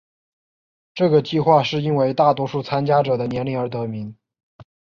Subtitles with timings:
[0.95, 4.15] 这个计画是因为大多数参加者的年龄而得名。